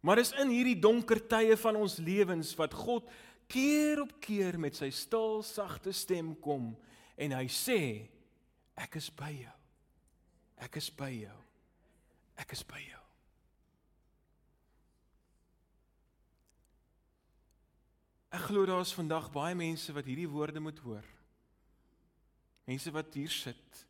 [0.00, 3.08] Maar is in hierdie donker tye van ons lewens wat God
[3.50, 6.70] keer op keer met sy stil, sagte stem kom
[7.18, 7.80] en hy sê
[8.78, 9.56] ek is by jou.
[10.64, 11.38] Ek is by jou.
[12.38, 13.07] Ek is by jou.
[18.28, 21.04] Ek glo daar's vandag baie mense wat hierdie woorde moet hoor.
[22.68, 23.84] Mense wat hier sit.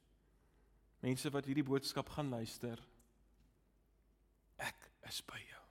[1.02, 2.78] Mense wat hierdie boodskap gaan luister.
[4.62, 5.64] Ek is by jou.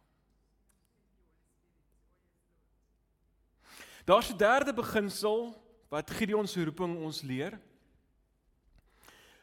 [4.07, 5.55] Daar's 'n derde beginsel
[5.89, 7.59] wat Gideon se roeping ons leer.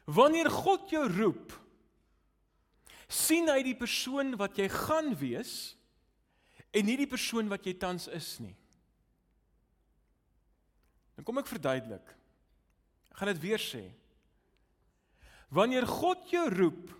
[0.05, 1.53] Wanneer God jou roep,
[3.07, 5.77] sien hy die persoon wat jy gaan wees
[6.71, 8.55] en nie die persoon wat jy tans is nie.
[11.15, 12.15] Dan kom ek verduidelik.
[13.11, 13.83] Ek gaan dit weer sê.
[15.55, 16.91] Wanneer God jou roep,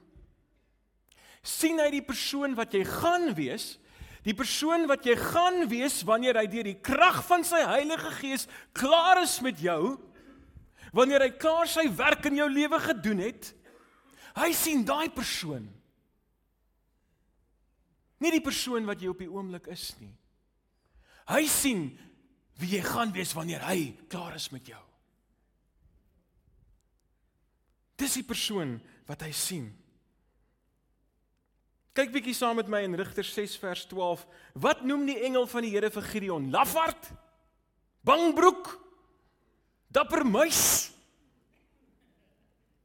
[1.45, 3.75] sien hy die persoon wat jy gaan wees,
[4.25, 8.47] die persoon wat jy gaan wees wanneer hy deur die krag van sy Heilige Gees
[8.73, 9.97] klaar is met jou,
[10.95, 13.51] wanneer hy klaar sy werk in jou lewe gedoen het,
[14.39, 15.67] hy sien daai persoon.
[18.23, 20.13] Nie die persoon wat jy op die oomblik is nie.
[21.29, 21.89] Hy sien
[22.59, 24.81] wie jy gaan wees wanneer hy klaar is met jou.
[27.99, 29.67] Dis die persoon wat hy sien.
[31.95, 34.25] Kyk bietjie saam met my in Rigters 6 vers 12.
[34.59, 36.49] Wat noem die engel van die Here vir Gideon?
[36.51, 37.07] Lafhart?
[38.03, 38.67] Bangbroek?
[39.95, 40.91] Dapper muis?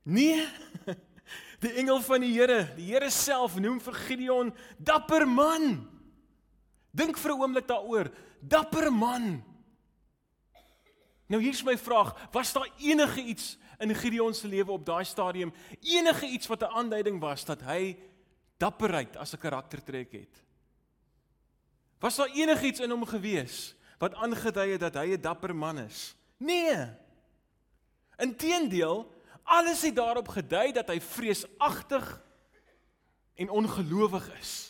[0.07, 0.47] Nee.
[1.61, 5.83] Die engel van die Here, die Here self noem vir Gideon dapper man.
[6.97, 8.09] Dink vir 'n oomblik daaroor.
[8.41, 9.45] Dapper man.
[11.31, 15.53] Nou hier's my vraag, was daar enige iets in Gideon se lewe op daai stadium,
[15.81, 17.97] enige iets wat 'n aanduiding was dat hy
[18.59, 20.43] dapperheid as 'n karaktertrek het?
[21.99, 26.17] Was daar enigiets in hom gewees wat aangedui het dat hy 'n dapper man is?
[26.37, 26.89] Nee.
[28.17, 29.07] Inteendeel,
[29.43, 32.23] alles het daarop gedui dat hy vreesagtig
[33.35, 34.70] en ongelowig is.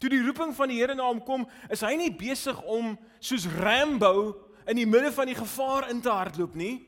[0.00, 3.44] Toe die roeping van die Here na hom kom, is hy nie besig om soos
[3.60, 4.32] Rambo
[4.64, 6.78] in die midde van die gevaar in te hardloop nie.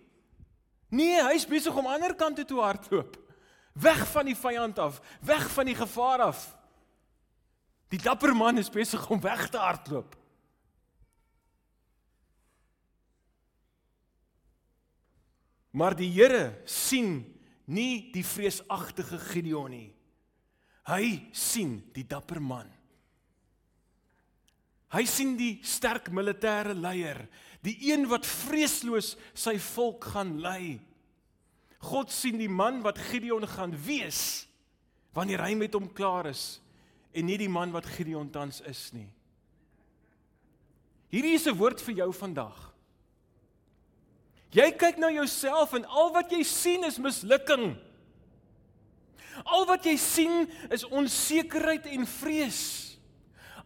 [0.92, 3.18] Nee, hy's besig om ander kant toe te hardloop.
[3.84, 6.42] Weg van die vyand af, weg van die gevaar af.
[7.92, 10.16] Die dapper man is besig om weg te hardloop.
[15.72, 17.24] Maar die Here sien
[17.64, 19.90] nie die vreesagtige Gideon nie.
[20.88, 22.68] Hy sien die dapper man.
[24.92, 27.24] Hy sien die sterk militêre leier,
[27.64, 30.80] die een wat vreesloos sy volk gaan lei.
[31.82, 34.46] God sien die man wat Gideon gaan wees
[35.16, 36.60] wanneer hy met hom klaar is
[37.12, 39.08] en nie die man wat Gideon tans is nie.
[41.12, 42.72] Hierdie is 'n woord vir jou vandag.
[44.52, 47.76] Jy kyk na jouself en al wat jy sien is mislukking.
[49.44, 52.91] Al wat jy sien is onsekerheid en vrees.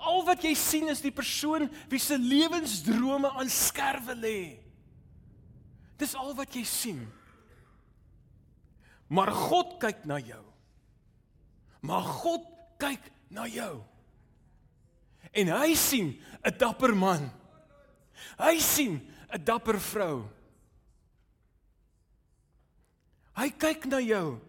[0.06, 4.40] Al wat jy sien is die persoon wie se lewensdrome aan skerwe lê.
[5.98, 7.00] Dis al wat jy sien.
[9.08, 10.42] Maar God kyk na jou.
[11.86, 12.46] Maar God
[12.82, 13.82] kyk na jou.
[15.34, 16.14] En hy sien
[16.44, 17.30] 'n dapper man.
[18.38, 19.00] Hy sien
[19.32, 20.28] 'n dapper vrou.
[23.36, 24.40] Hy kyk na jou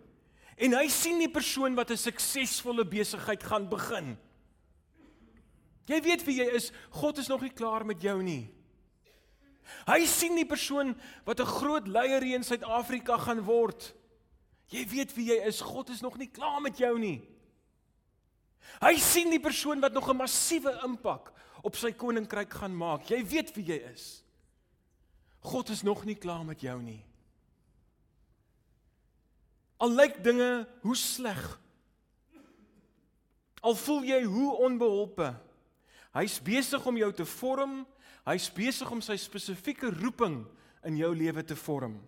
[0.57, 4.17] en hy sien die persoon wat 'n suksesvolle besigheid gaan begin.
[5.87, 6.71] Jy weet wie jy is.
[6.91, 8.49] God is nog nie klaar met jou nie.
[9.87, 10.95] Hy sien die persoon
[11.25, 13.93] wat 'n groot leier hier in Suid-Afrika gaan word.
[14.67, 15.61] Jy weet wie jy is.
[15.61, 17.21] God is nog nie klaar met jou nie.
[18.81, 23.09] Hy sien die persoon wat nog 'n massiewe impak op sy koninkryk gaan maak.
[23.09, 24.23] Jy weet wie jy is.
[25.39, 27.05] God is nog nie klaar met jou nie.
[29.77, 31.59] Al lyk dinge hoe sleg.
[33.61, 35.46] Al voel jy hoe onbeholpe.
[36.17, 37.81] Hy's besig om jou te vorm.
[38.27, 40.41] Hy's besig om sy spesifieke roeping
[40.87, 41.99] in jou lewe te vorm.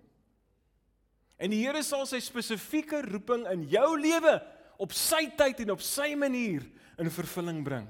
[1.39, 4.34] En die Here sal sy spesifieke roeping in jou lewe
[4.80, 6.65] op sy tyd en op sy manier
[7.00, 7.88] in vervulling bring.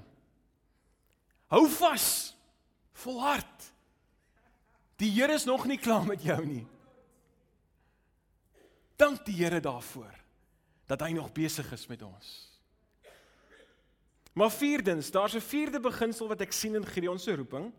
[1.49, 2.35] Hou vas.
[2.99, 3.69] Volhard.
[4.99, 6.65] Die Here is nog nie klaar met jou nie.
[8.99, 10.13] Dank die Here daarvoor
[10.89, 12.48] dat hy nog besig is met ons.
[14.39, 17.73] Maar vierdens, daar's 'n vierde beginsel wat ek sien in Gideon se roeping.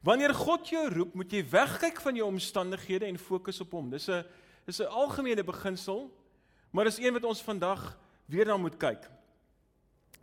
[0.00, 3.90] Wanneer God jou roep, moet jy wegkyk van jou omstandighede en fokus op hom.
[3.90, 4.24] Dis 'n
[4.64, 6.10] dis 'n algemene beginsel,
[6.70, 9.10] maar dis een wat ons vandag weer na moet kyk.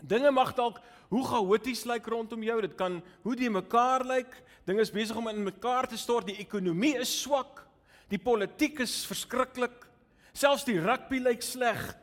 [0.04, 4.44] Dinge mag dalk hoe chaoties lyk rondom jou, dit kan hoe die mekaar lyk.
[4.66, 7.68] Dinge is besig om in mekaar te stort, die ekonomie is swak,
[8.08, 9.88] die politiek is verskriklik,
[10.34, 12.03] selfs die rugby lyk sleg.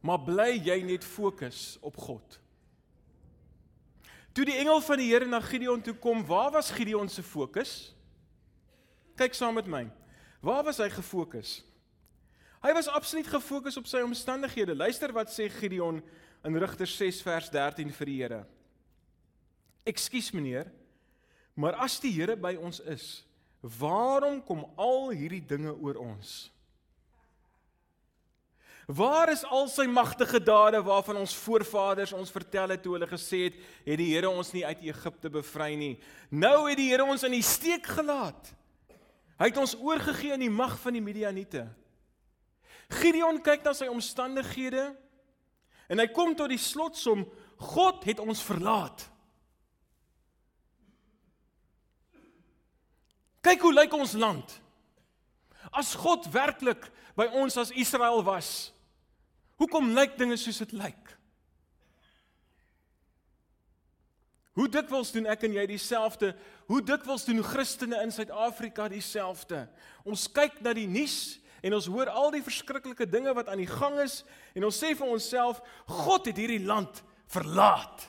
[0.00, 2.38] Maar bly jy net fokus op God.
[4.36, 7.92] Toe die engel van die Here na Gideon toe kom, waar was Gideon se fokus?
[9.18, 9.88] Kyk saam met my.
[10.44, 11.58] Waar was hy gefokus?
[12.62, 14.76] Hy was absoluut gefokus op sy omstandighede.
[14.78, 15.98] Luister wat sê Gideon
[16.46, 18.40] in Rigters 6 vers 13 vir die Here.
[19.88, 20.70] Ekskuus meneer,
[21.58, 23.24] maar as die Here by ons is,
[23.78, 26.52] waarom kom al hierdie dinge oor ons?
[28.88, 33.42] Waar is al sy magtige dade waarvan ons voorvaders ons vertel het toe hulle gesê
[33.50, 35.98] het, het die Here ons nie uit Egipte bevry nie.
[36.32, 38.48] Nou het die Here ons in die steek gelaat.
[39.36, 41.66] Hy het ons oorgegee aan die mag van die Midianiete.
[42.96, 44.86] Gideon kyk na sy omstandighede
[45.92, 47.26] en hy kom tot die slotsom
[47.60, 49.04] God het ons verlaat.
[53.44, 54.56] Kyk hoe lyk ons land.
[55.76, 56.88] As God werklik
[57.20, 58.70] by ons as Israel was,
[59.58, 61.14] Hoekom lyk dinge soos dit lyk?
[64.58, 66.32] Hoe dikwels doen ek en jy dieselfde?
[66.66, 69.66] Hoe dikwels doen Christene in Suid-Afrika dieselfde?
[70.02, 73.70] Ons kyk na die nuus en ons hoor al die verskriklike dinge wat aan die
[73.70, 74.24] gang is
[74.58, 78.08] en ons sê vir onsself, God het hierdie land verlaat.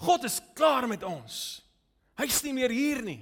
[0.00, 1.60] God is klaar met ons.
[2.20, 3.20] Hy's nie meer hier nie.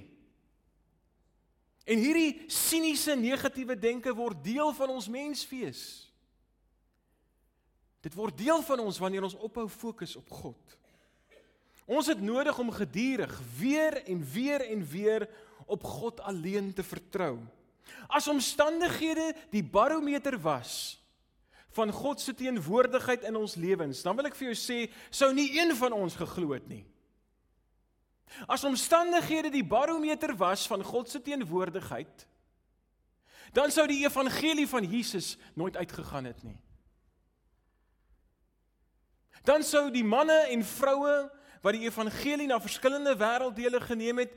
[1.87, 6.08] En hierdie siniese negatiewe denke word deel van ons menswees.
[8.05, 10.77] Dit word deel van ons wanneer ons ophou fokus op God.
[11.89, 15.25] Ons het nodig om gedurig weer en weer en weer
[15.65, 17.39] op God alleen te vertrou.
[18.07, 20.99] As omstandighede die barometer was
[21.73, 24.77] van God se teenwoordigheid in ons lewens, dan wil ek vir jou sê,
[25.13, 26.81] sou nie een van ons geglo het nie.
[28.49, 32.25] As omstandighede die barometer was van God se teenwoordigheid,
[33.53, 36.57] dan sou die evangelie van Jesus nooit uitgegaan het nie.
[39.49, 41.13] Dan sou die manne en vroue
[41.63, 44.35] wat die evangelie na verskillende wêrelddele geneem het,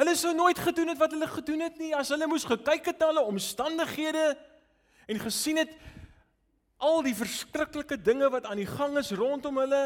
[0.00, 1.92] hulle sou nooit gedoen het wat hulle gedoen het nie.
[1.94, 4.32] As hulle moes gekyk het na hulle omstandighede
[5.12, 5.76] en gesien het
[6.82, 9.84] al die verskriklike dinge wat aan die gang is rondom hulle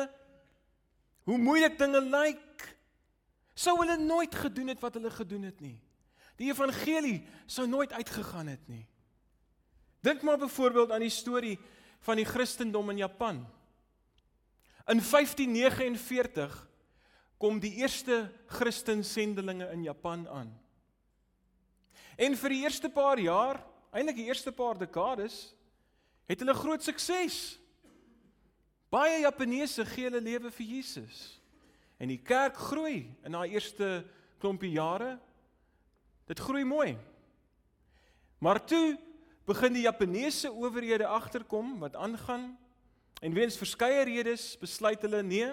[1.29, 2.65] hoe moeilik dinge lyk
[3.59, 5.77] sou hulle nooit gedoen het wat hulle gedoen het nie.
[6.39, 8.87] Die evangelie sou nooit uitgegaan het nie.
[10.07, 11.59] Dink maar byvoorbeeld aan die storie
[12.07, 13.43] van die Christendom in Japan
[14.89, 16.69] In 1549
[17.37, 20.49] kom die eerste Christen sendelinge in Japan aan.
[22.17, 23.61] En vir die eerste paar jaar,
[23.93, 25.51] eintlik die eerste paar dekades,
[26.25, 27.59] het hulle groot sukses.
[28.89, 31.19] Baie Japaneese gee hulle lewe vir Jesus.
[32.01, 34.07] En die kerk groei in daai eerste
[34.41, 35.19] klompie jare.
[36.33, 36.95] Dit groei mooi.
[38.41, 38.97] Maar toe
[39.45, 42.55] begin die Japaneese owerhede agterkom wat aangaan
[43.21, 45.49] En weens verskeie redes besluit hulle nee.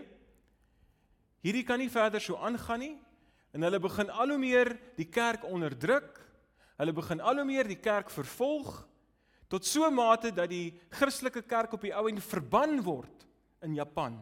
[1.46, 2.96] Hierdie kan nie verder so aangaan nie
[3.56, 6.20] en hulle begin al hoe meer die kerk onderdruk.
[6.76, 8.84] Hulle begin al hoe meer die kerk vervolg
[9.48, 13.26] tot so 'n mate dat die Christelike kerk op die ou end verban word
[13.62, 14.20] in Japan.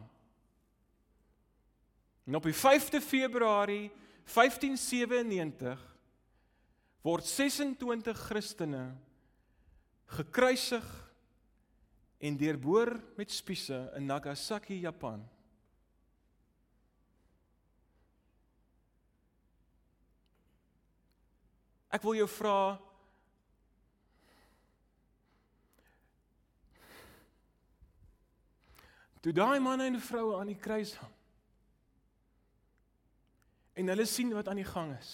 [2.26, 3.90] En op die 5de Februarie
[4.24, 5.80] 1597
[7.02, 8.94] word 26 Christene
[10.06, 11.03] gekruisig
[12.24, 15.20] en deurboor met spiese in Nagasaki, Japan.
[21.92, 22.58] Ek wil jou vra
[29.24, 31.12] Toe daai manne en vroue aan die kruis hang
[33.74, 35.12] en hulle sien wat aan die gang is.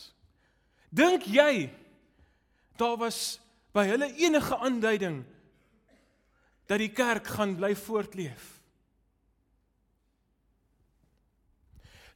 [0.90, 1.70] Dink jy
[2.76, 3.38] daar was
[3.72, 5.22] by hulle enige aanduiding
[6.70, 8.44] dat die kerk gaan bly voortleef.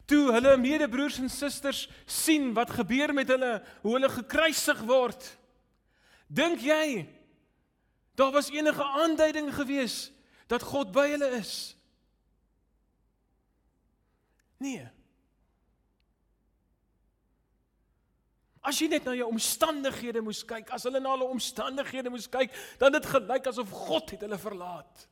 [0.07, 5.27] Toe hulle medebroers en susters sien wat gebeur met hulle, hoe hulle gekruisig word.
[6.29, 7.07] Dink jy
[8.15, 10.13] daar was enige aanduiding gewees
[10.47, 11.75] dat God by hulle is?
[14.63, 14.87] Nee.
[18.65, 22.55] As jy net na jou omstandighede moes kyk, as hulle na hulle omstandighede moes kyk,
[22.81, 25.05] dan dit gelyk asof God het hulle verlaat.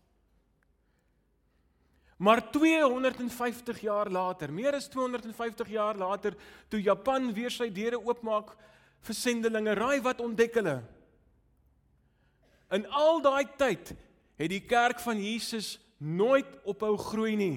[2.23, 6.37] Maar 250 jaar later, meer as 250 jaar later,
[6.71, 8.55] toe Japan weer sy deure oopmaak
[9.03, 10.77] vir sendelinge, raai wat ontdek hulle?
[12.73, 13.93] In al daai tyd
[14.38, 17.57] het die kerk van Jesus nooit ophou groei nie.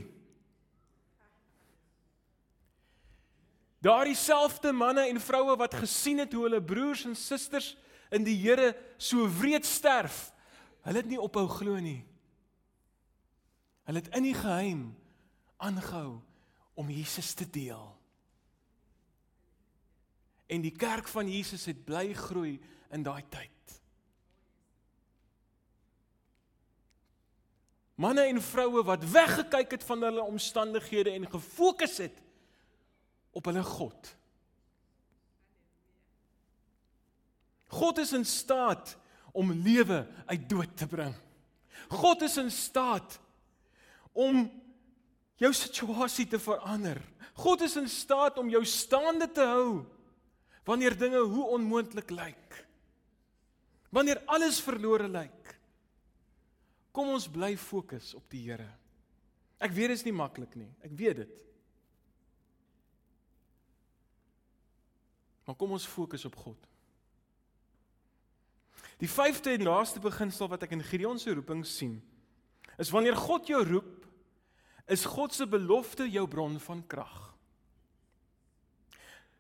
[3.86, 7.76] Daardie selfde manne en vroue wat gesien het hoe hulle broers en susters
[8.10, 10.32] in die Here so wreed sterf,
[10.86, 12.02] hulle het nie ophou glo nie.
[13.86, 14.88] Hulle het in die geheim
[15.62, 16.18] aangehou
[16.74, 17.84] om Jesus te deel.
[20.50, 22.58] En die kerk van Jesus het bly groei
[22.94, 23.52] in daai tyd.
[28.02, 32.25] Manne en vroue wat weggekyk het van hulle omstandighede en gefokus het
[33.36, 34.12] op hulle God.
[37.76, 38.96] God is in staat
[39.36, 41.16] om lewe uit dood te bring.
[41.92, 43.20] God is in staat
[44.16, 44.46] om
[45.42, 47.02] jou situasie te verander.
[47.36, 49.84] God is in staat om jou staande te hou
[50.66, 52.62] wanneer dinge hoe onmoontlik lyk.
[53.94, 55.52] Wanneer alles verlore lyk.
[56.96, 58.70] Kom ons bly fokus op die Here.
[59.60, 60.72] Ek weet dit is nie maklik nie.
[60.84, 61.36] Ek weet dit.
[65.46, 66.72] Maar kom ons fokus op God.
[69.02, 72.00] Die vyfde en laaste beginsel wat ek in Gideon se roeping sien,
[72.80, 74.06] is wanneer God jou roep,
[74.92, 77.22] is God se belofte jou bron van krag.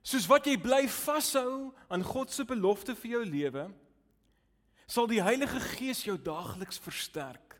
[0.05, 3.65] Soos wat jy bly vashou aan God se belofte vir jou lewe,
[4.85, 7.55] sal die Heilige Gees jou daagliks versterk.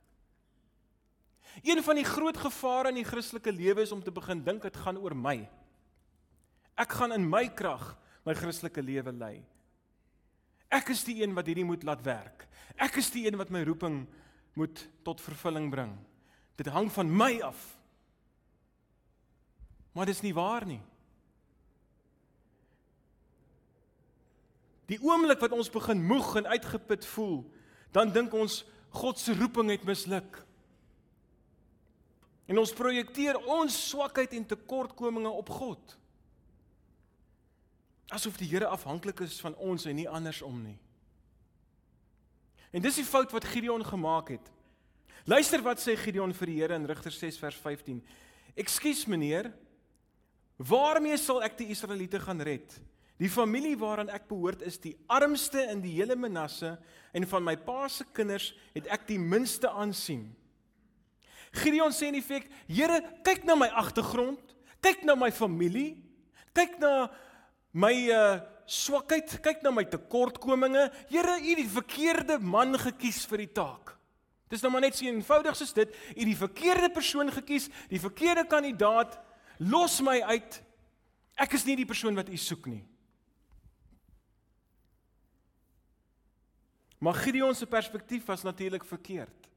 [1.65, 4.77] Een van die groot gevare in die Christelike lewe is om te begin dink dit
[4.77, 5.39] gaan oor my.
[6.77, 7.95] Ek gaan in my krag
[8.25, 9.35] my Christelike lewe lei.
[10.73, 12.47] Ek is die een wat hierdie moet laat werk.
[12.81, 14.03] Ek is die een wat my roeping
[14.57, 15.93] moet tot vervulling bring.
[16.57, 17.61] Dit hang van my af.
[19.95, 20.81] Maar dit is nie waar nie.
[24.89, 27.39] Die oomblik wat ons begin moeg en uitgeput voel,
[27.95, 28.63] dan dink ons
[28.95, 30.41] God se roeping het misluk.
[32.45, 35.95] En ons projekteer ons swakheid en tekortkominge op God.
[38.13, 40.77] Asof die Here afhanklik is van ons en nie andersom nie.
[42.75, 44.51] En dis die fout wat Gideon gemaak het.
[45.25, 48.01] Luister wat sê Gideon vir die Here in Rigters 6 vers 15.
[48.55, 49.49] Ekskuus meneer,
[50.57, 52.75] waarmee sal ek die Israeliete gaan red?
[53.17, 56.73] Die familie waaraan ek behoort is die armste in die hele Manasse
[57.15, 60.27] en van my pa se kinders het ek die minste aansien.
[61.55, 64.43] Gideon sê in effek: "Here, kyk na my agtergrond,
[64.83, 65.95] kyk na my familie,
[66.53, 67.07] kyk na
[67.75, 70.87] my uh swakheid, kyk na my tekortkominge.
[71.11, 73.93] Here, U het die verkeerde man gekies vir die taak."
[74.49, 75.93] Dis nou maar net so eenvoudig soos dit.
[75.93, 79.17] U het die verkeerde persoon gekies, die verkeerde kandidaat.
[79.57, 80.59] Los my uit.
[81.35, 82.83] Ek is nie die persoon wat U soek nie.
[87.03, 89.49] Maar Gideon se perspektief was natuurlik verkeerd.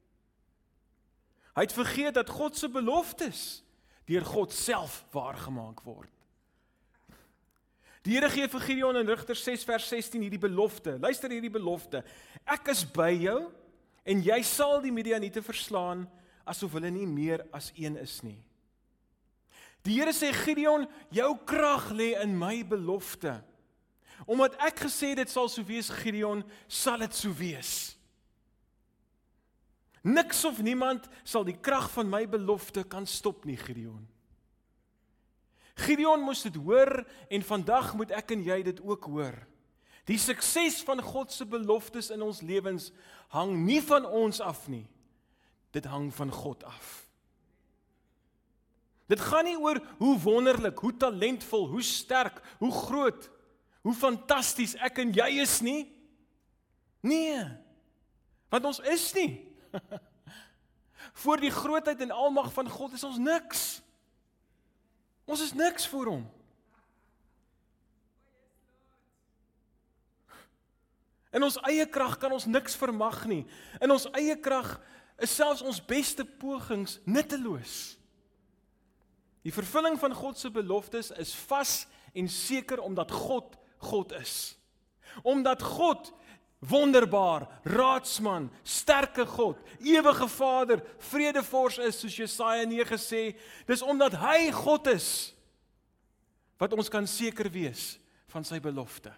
[1.55, 3.63] Hy het vergeet dat God se beloftes
[4.05, 6.18] deur God self waargemaak word.
[8.07, 10.97] Die Here gee vir Gideon in Rigters 6 vers 16 hierdie belofte.
[11.01, 12.03] Luister hierdie belofte.
[12.47, 13.39] Ek is by jou
[14.07, 16.05] en jy sal die Midianiete verslaan
[16.49, 18.39] asof hulle nie meer as een is nie.
[19.85, 23.37] Die Here sê Gideon, jou krag lê in my belofte.
[24.27, 27.95] Omdat ek gesê dit sal so wees Gideon, sal dit so wees.
[30.03, 34.03] Niks of niemand sal die krag van my belofte kan stop nie, Gideon.
[35.79, 39.37] Gideon moes dit hoor en vandag moet ek en jy dit ook hoor.
[40.09, 42.89] Die sukses van God se beloftes in ons lewens
[43.33, 44.87] hang nie van ons af nie.
[45.75, 47.09] Dit hang van God af.
[49.09, 53.29] Dit gaan nie oor hoe wonderlik, hoe talentvol, hoe sterk, hoe groot,
[53.81, 55.87] hoe fantasties ek en jy is nie.
[57.05, 57.41] Nee.
[58.49, 59.31] Want ons is nie.
[61.21, 63.79] Voor die grootheid en almag van God is ons niks.
[65.29, 66.25] Ons is niks vir hom.
[71.29, 73.43] In ons eie krag kan ons niks vermag nie.
[73.77, 74.73] In ons eie krag
[75.21, 77.99] is selfs ons beste pogings nutteloos.
[79.45, 81.83] Die vervulling van God se beloftes is vas
[82.17, 83.53] en seker omdat God
[83.85, 84.57] God is.
[85.23, 86.09] Omdat God
[86.59, 93.23] wonderbaar, raadsman, sterke God, ewige Vader, vredevors is soos Jesaja 9 sê,
[93.67, 95.31] dis omdat hy God is
[96.59, 97.93] wat ons kan seker wees
[98.29, 99.13] van sy belofte.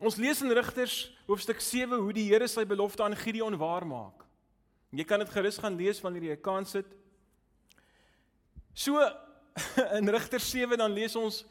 [0.00, 4.24] Ons lees in Rigters hoofstuk 7 hoe die Here sy belofte aan Gideon waarmaak.
[4.96, 6.88] Jy kan dit gerus gaan lees wanneer jy 'n kans het.
[8.72, 8.96] So
[9.98, 11.44] in Rigters 7 dan lees ons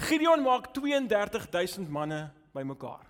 [0.00, 3.04] Gideon maak 32000 manne bymekaar.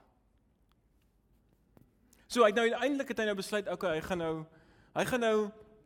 [2.31, 4.35] So hy het nou uiteindelik het hy nou besluit, okay, hy gaan nou
[4.95, 5.37] hy gaan nou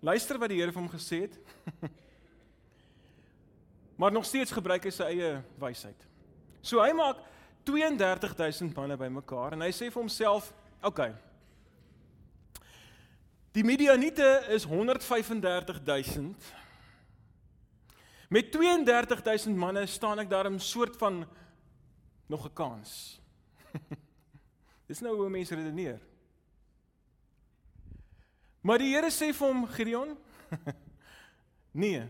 [0.05, 1.37] luister wat die Here vir hom gesê het.
[4.01, 5.31] maar nog steeds gebruik hy sy eie
[5.61, 6.09] wysheid.
[6.65, 7.21] So hy maak
[7.69, 10.53] 32000 manne bymekaar en hy sê vir homself,
[10.83, 10.89] "Oké.
[10.89, 11.13] Okay,
[13.53, 16.37] die Midianiete is 135000.
[18.35, 21.27] Met 32000 manne staan ek daar 'n soort van
[22.27, 23.21] nog 'n kans."
[24.89, 26.01] Dis nou hoe mense redeneer.
[28.61, 30.19] Maar die Here sê vir hom Gideon,
[31.83, 32.09] "Nee,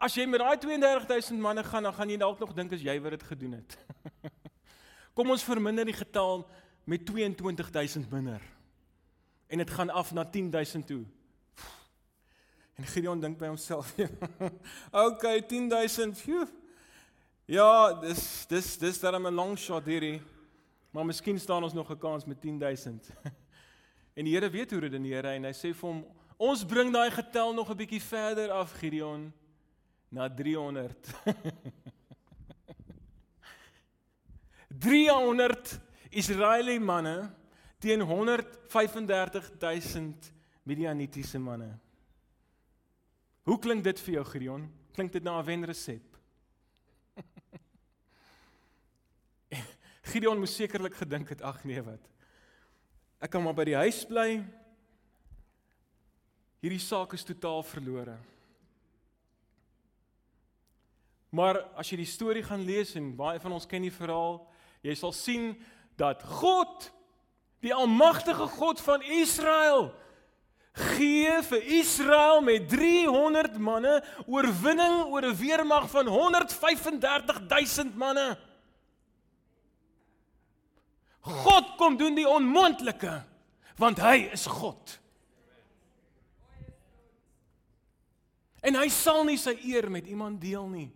[0.00, 2.94] As jy met daai 32000 manne gaan, dan gaan jy dalk nog dink as jy
[3.04, 3.74] wat dit gedoen het.
[5.16, 6.46] Kom ons verminder die getal
[6.88, 8.40] met 22000 minder.
[9.52, 11.04] En dit gaan af na 10000 toe.
[12.80, 13.94] En Gideon dink by homself,
[15.06, 16.24] "Okay, 10000.
[17.44, 20.22] Ja, dis dis dis dat 'n long shot hierdie.
[20.90, 23.10] Maar miskien staan ons nog 'n kans met 10000."
[24.16, 26.06] En die Here weet hoe redeneer hy en hy sê vir hom,
[26.36, 29.32] "Ons bring daai getal nog 'n bietjie verder af, Gideon."
[30.10, 31.14] na 300.
[34.68, 37.30] 300 Israeliese manne
[37.78, 41.78] teen 135000 Midianitiese manne.
[43.48, 44.66] Hoe klink dit vir jou Gideon?
[44.92, 46.16] Klink dit na 'n wenresep?
[50.10, 52.00] Gideon moes sekerlik gedink het, ag nee wat.
[53.20, 54.44] Ek kan maar by die huis bly.
[56.60, 58.18] Hierdie saak is totaal verlore.
[61.30, 64.40] Maar as jy die storie gaan lees en baie van ons ken die verhaal,
[64.82, 65.54] jy sal sien
[66.00, 66.90] dat God,
[67.62, 69.92] die almagtige God van Israel,
[70.72, 78.38] gee vir Israel met 300 manne oorwinning oor 'n weermag van 135000 manne.
[81.20, 83.24] God kom doen die onmoontlike
[83.76, 84.98] want hy is God.
[88.60, 90.90] En hy sal nie sy eer met iemand deel nie.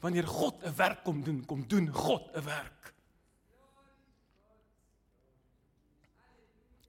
[0.00, 2.94] Wanneer God 'n werk kom doen, kom doen God 'n werk.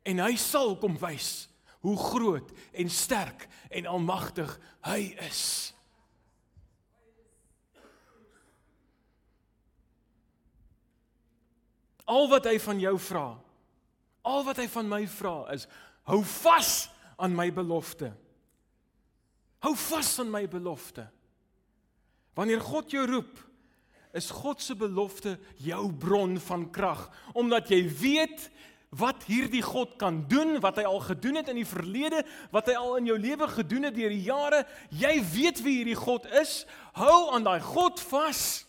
[0.08, 1.47] En hy sal kom wys
[1.82, 4.52] hoe groot en sterk en almagtig
[4.86, 5.43] hy is.
[12.12, 13.28] Al wat hy van jou vra,
[14.22, 15.66] al wat hy van my vra is
[16.10, 16.89] hou vas
[17.22, 18.10] aan my belofte.
[19.62, 21.06] Hou vas aan my belofte.
[22.38, 23.38] Wanneer God jou roep,
[24.18, 27.06] is God se belofte jou bron van krag,
[27.38, 28.49] omdat jy weet
[28.92, 32.76] wat hierdie God kan doen, wat hy al gedoen het in die verlede, wat hy
[32.76, 34.66] al in jou lewe gedoen het deur die jare.
[34.92, 36.66] Jy weet wie hierdie God is.
[36.98, 38.66] Hou aan daai God vas.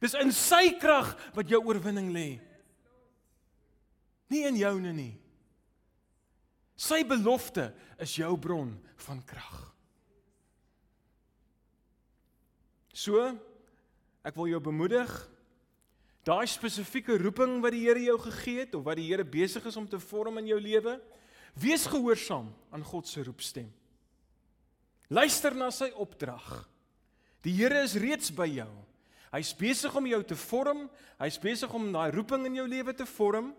[0.00, 2.40] Dis in sy krag wat jou oorwinning lê.
[4.32, 5.12] Nie in joune nie.
[6.80, 7.68] Sy belofte
[8.00, 8.72] is jou bron
[9.04, 9.60] van krag.
[12.96, 13.20] So,
[14.24, 15.12] ek wil jou bemoedig.
[16.22, 19.78] Daai spesifieke roeping wat die Here jou gegee het of wat die Here besig is
[19.78, 21.00] om te vorm in jou lewe,
[21.58, 23.72] wees gehoorsaam aan God se roepstem.
[25.10, 26.46] Luister na sy opdrag.
[27.42, 28.70] Die Here is reeds by jou.
[29.32, 30.86] Hy's besig om jou te vorm.
[31.18, 33.50] Hy's besig om daai roeping in jou lewe te vorm.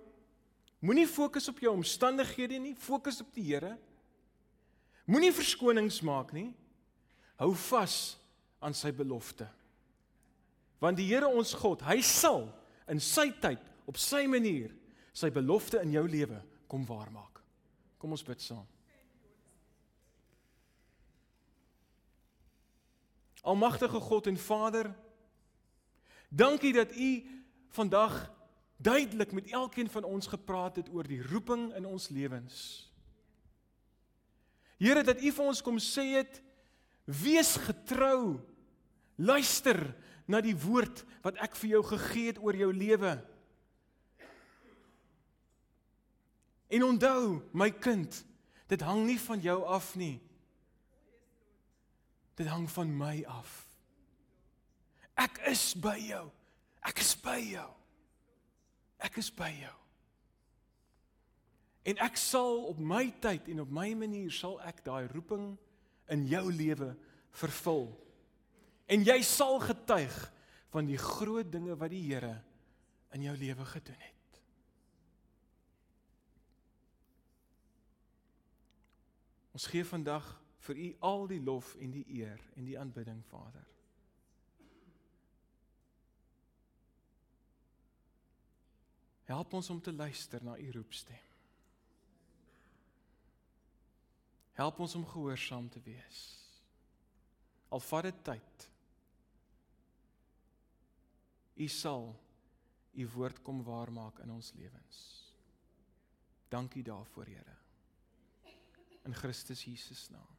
[0.83, 3.75] Moenie fokus op jou omstandighede nie, fokus op die Here.
[5.09, 6.53] Moenie verskonings maak nie.
[7.41, 8.15] Hou vas
[8.63, 9.49] aan sy belofte.
[10.83, 12.49] Want die Here ons God, hy sal
[12.91, 14.73] in sy tyd, op sy manier,
[15.15, 17.39] sy belofte in jou lewe kom waarmaak.
[18.01, 18.65] Kom ons bid saam.
[23.47, 24.91] Almagtige God en Vader,
[26.31, 27.09] dankie dat U
[27.75, 28.15] vandag
[28.83, 32.57] duidelik met elkeen van ons gepraat het oor die roeping in ons lewens.
[34.79, 36.39] Here dat U vir ons kom sê het
[37.07, 38.39] wees getrou
[39.15, 39.77] Luister
[40.27, 43.13] na die woord wat ek vir jou gegee het oor jou lewe.
[46.73, 48.15] En onthou, my kind,
[48.71, 50.17] dit hang nie van jou af nie.
[52.39, 53.51] Dit hang van my af.
[55.21, 56.25] Ek is by jou.
[56.81, 57.69] Ek is by jou.
[59.03, 59.75] Ek is by jou.
[61.83, 65.51] En ek sal op my tyd en op my manier sal ek daai roeping
[66.13, 66.93] in jou lewe
[67.35, 67.89] vervul.
[68.91, 70.15] En jy sal getuig
[70.73, 72.35] van die groot dinge wat die Here
[73.13, 74.39] in jou lewe gedoen het.
[79.53, 80.25] Ons gee vandag
[80.65, 83.67] vir u al die lof en die eer en die aanbidding, Vader.
[89.29, 91.29] Help ons om te luister na u roepstem.
[94.53, 96.19] Help ons om gehoorsaam te wees.
[97.69, 98.67] Al vat dit tyd.
[101.55, 102.15] U sal
[102.93, 104.99] u woord kom waarmaak in ons lewens.
[106.49, 107.57] Dankie daarvoor, Here.
[109.03, 110.37] In Christus Jesus naam.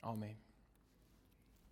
[0.00, 0.45] Amen.